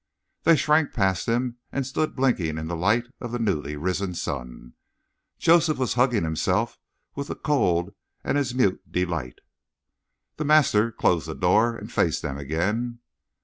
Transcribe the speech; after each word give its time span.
They 0.45 0.55
shrank 0.55 0.93
past 0.93 1.27
him 1.27 1.57
and 1.71 1.85
stood 1.85 2.15
blinking 2.15 2.57
in 2.57 2.67
the 2.67 2.75
light 2.75 3.05
of 3.19 3.31
the 3.31 3.37
newly 3.37 3.75
risen 3.75 4.15
sun. 4.15 4.73
Joseph 5.37 5.77
was 5.77 5.93
hugging 5.93 6.23
himself 6.23 6.79
with 7.13 7.27
the 7.27 7.35
cold 7.35 7.93
and 8.23 8.35
his 8.35 8.55
mute 8.55 8.81
delight. 8.91 9.37
The 10.37 10.45
master 10.45 10.91
closed 10.91 11.27
the 11.27 11.35
door 11.35 11.75
and 11.75 11.91
faced 11.93 12.23
them 12.23 12.39
again. 12.39 13.01